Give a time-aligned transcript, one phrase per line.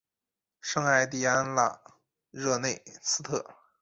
[0.61, 1.79] 圣艾蒂安拉
[2.31, 3.45] 热内斯特。